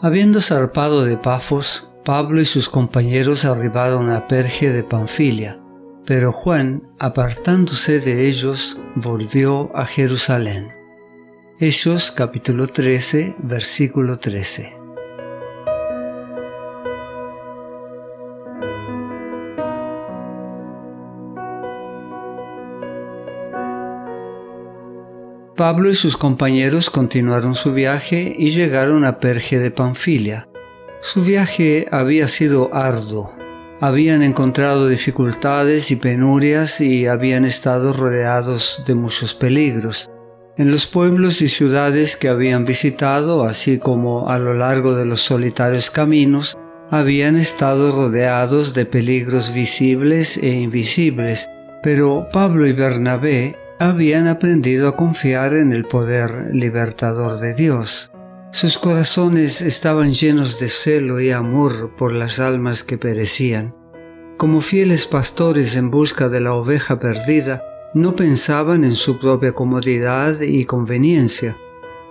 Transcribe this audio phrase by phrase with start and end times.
[0.00, 5.58] Habiendo zarpado de Pafos, Pablo y sus compañeros arribaron a Perge de Panfilia,
[6.06, 10.72] pero Juan, apartándose de ellos, volvió a Jerusalén.
[11.58, 14.77] Hechos capítulo 13, versículo 13.
[25.58, 30.48] Pablo y sus compañeros continuaron su viaje y llegaron a Perge de Panfilia.
[31.00, 33.34] Su viaje había sido arduo.
[33.80, 40.08] Habían encontrado dificultades y penurias y habían estado rodeados de muchos peligros.
[40.56, 45.22] En los pueblos y ciudades que habían visitado, así como a lo largo de los
[45.22, 46.56] solitarios caminos,
[46.88, 51.48] habían estado rodeados de peligros visibles e invisibles,
[51.82, 58.10] pero Pablo y Bernabé habían aprendido a confiar en el poder libertador de Dios.
[58.50, 63.74] Sus corazones estaban llenos de celo y amor por las almas que perecían.
[64.36, 67.62] Como fieles pastores en busca de la oveja perdida,
[67.94, 71.56] no pensaban en su propia comodidad y conveniencia.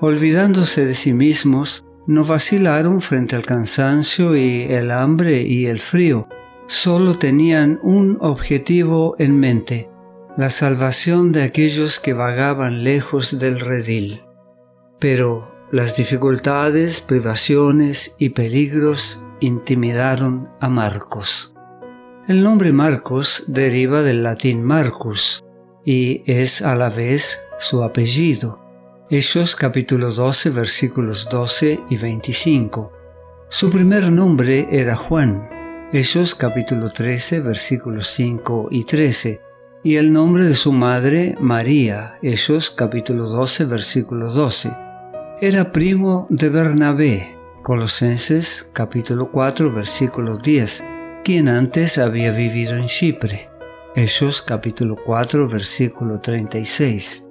[0.00, 6.28] Olvidándose de sí mismos, no vacilaron frente al cansancio y el hambre y el frío.
[6.66, 9.91] Solo tenían un objetivo en mente,
[10.36, 14.24] la salvación de aquellos que vagaban lejos del redil.
[14.98, 21.54] Pero las dificultades, privaciones y peligros intimidaron a Marcos.
[22.28, 25.44] El nombre Marcos deriva del latín Marcus
[25.84, 28.60] y es a la vez su apellido.
[29.10, 32.92] Hechos capítulo 12 versículos 12 y 25.
[33.50, 35.48] Su primer nombre era Juan.
[35.92, 39.51] Hechos capítulo 13 versículos 5 y 13
[39.84, 44.76] y el nombre de su madre María, Hechos capítulo 12 versículo 12.
[45.40, 50.84] Era primo de Bernabé, Colosenses capítulo 4 versículo 10,
[51.24, 53.50] quien antes había vivido en Chipre,
[53.96, 57.26] Hechos capítulo 4 versículo 36.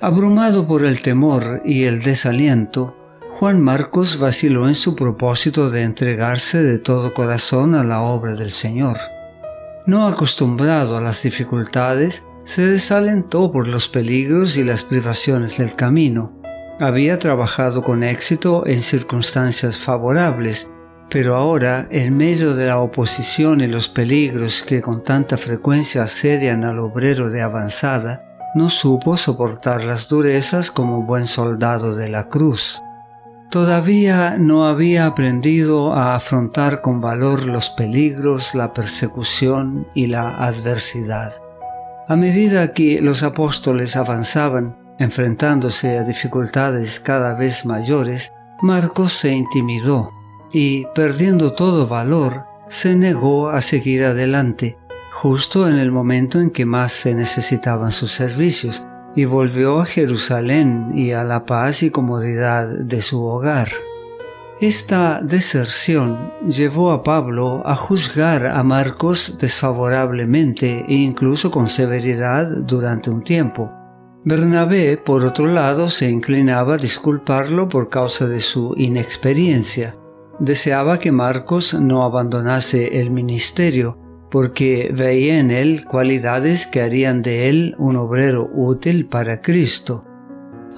[0.00, 2.96] Abrumado por el temor y el desaliento,
[3.30, 8.50] Juan Marcos vaciló en su propósito de entregarse de todo corazón a la obra del
[8.50, 8.96] Señor
[9.86, 16.40] no acostumbrado a las dificultades, se desalentó por los peligros y las privaciones del camino.
[16.78, 20.70] Había trabajado con éxito en circunstancias favorables,
[21.08, 26.64] pero ahora, en medio de la oposición y los peligros que con tanta frecuencia asedian
[26.64, 28.22] al obrero de avanzada,
[28.54, 32.82] no supo soportar las durezas como buen soldado de la cruz.
[33.50, 41.32] Todavía no había aprendido a afrontar con valor los peligros, la persecución y la adversidad.
[42.08, 50.10] A medida que los apóstoles avanzaban, enfrentándose a dificultades cada vez mayores, Marcos se intimidó
[50.52, 54.76] y, perdiendo todo valor, se negó a seguir adelante,
[55.12, 58.84] justo en el momento en que más se necesitaban sus servicios,
[59.16, 63.68] y volvió a Jerusalén y a la paz y comodidad de su hogar.
[64.60, 73.10] Esta deserción llevó a Pablo a juzgar a Marcos desfavorablemente e incluso con severidad durante
[73.10, 73.70] un tiempo.
[74.24, 79.96] Bernabé, por otro lado, se inclinaba a disculparlo por causa de su inexperiencia.
[80.38, 83.98] Deseaba que Marcos no abandonase el ministerio,
[84.36, 90.04] porque veía en él cualidades que harían de él un obrero útil para Cristo.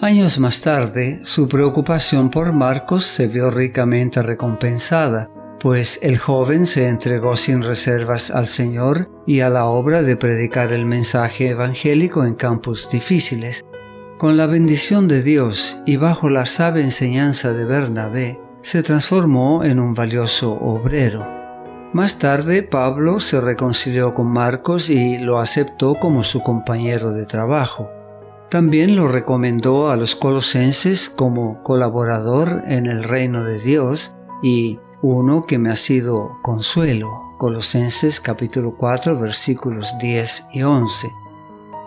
[0.01, 6.87] Años más tarde, su preocupación por Marcos se vio ricamente recompensada, pues el joven se
[6.87, 12.35] entregó sin reservas al Señor y a la obra de predicar el mensaje evangélico en
[12.37, 13.65] campos difíciles.
[14.19, 19.81] Con la bendición de Dios y bajo la sabia enseñanza de Bernabé, se transformó en
[19.81, 21.38] un valioso obrero.
[21.95, 27.91] Más tarde, Pablo se reconcilió con Marcos y lo aceptó como su compañero de trabajo.
[28.51, 35.43] También lo recomendó a los colosenses como colaborador en el reino de Dios y uno
[35.43, 37.09] que me ha sido consuelo.
[37.39, 41.09] Colosenses capítulo 4 versículos 10 y 11.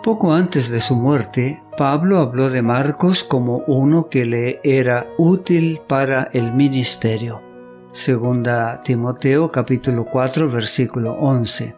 [0.02, 5.80] Poco antes de su muerte, Pablo habló de Marcos como uno que le era útil
[5.86, 7.51] para el ministerio.
[7.92, 11.76] Segunda Timoteo capítulo 4 versículo 11.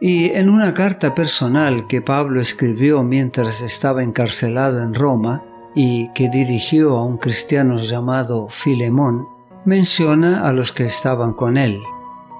[0.00, 5.44] Y en una carta personal que Pablo escribió mientras estaba encarcelado en Roma
[5.74, 9.26] y que dirigió a un cristiano llamado Filemón,
[9.64, 11.80] menciona a los que estaban con él.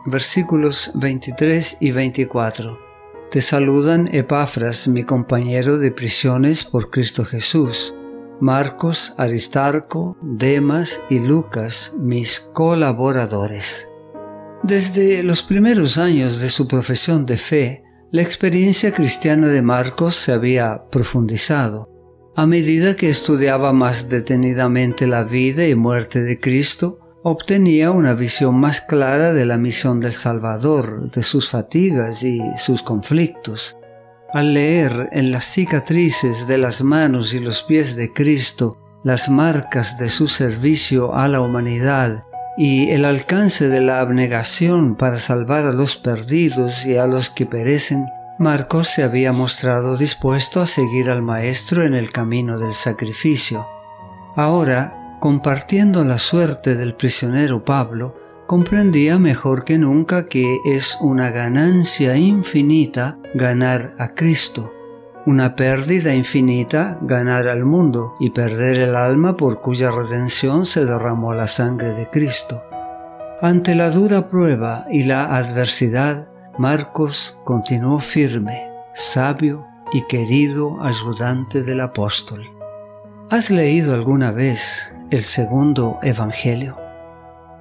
[0.06, 2.78] Versículos 23 y 24.
[3.32, 7.96] Te saludan Epafras, mi compañero de prisiones por Cristo Jesús
[8.40, 13.88] Marcos, Aristarco, Demas y Lucas, mis colaboradores.
[14.62, 20.32] Desde los primeros años de su profesión de fe, la experiencia cristiana de Marcos se
[20.32, 21.90] había profundizado.
[22.36, 28.54] A medida que estudiaba más detenidamente la vida y muerte de Cristo, obtenía una visión
[28.58, 33.77] más clara de la misión del Salvador, de sus fatigas y sus conflictos.
[34.30, 39.96] Al leer en las cicatrices de las manos y los pies de Cristo las marcas
[39.96, 42.24] de su servicio a la humanidad
[42.58, 47.46] y el alcance de la abnegación para salvar a los perdidos y a los que
[47.46, 48.04] perecen,
[48.38, 53.66] Marcos se había mostrado dispuesto a seguir al Maestro en el camino del sacrificio.
[54.36, 58.14] Ahora, compartiendo la suerte del prisionero Pablo,
[58.48, 64.72] comprendía mejor que nunca que es una ganancia infinita ganar a Cristo,
[65.26, 71.34] una pérdida infinita ganar al mundo y perder el alma por cuya redención se derramó
[71.34, 72.64] la sangre de Cristo.
[73.42, 81.82] Ante la dura prueba y la adversidad, Marcos continuó firme, sabio y querido ayudante del
[81.82, 82.46] apóstol.
[83.28, 86.87] ¿Has leído alguna vez el segundo Evangelio?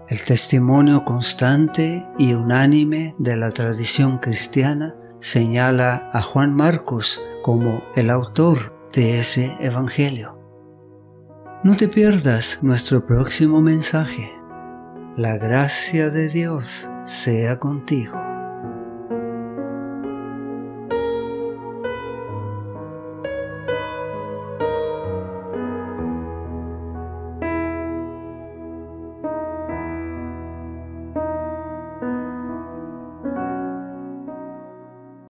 [0.09, 8.09] El testimonio constante y unánime de la tradición cristiana señala a Juan Marcos como el
[8.09, 10.39] autor de ese Evangelio.
[11.61, 14.31] No te pierdas nuestro próximo mensaje.
[15.17, 18.26] La gracia de Dios sea contigo.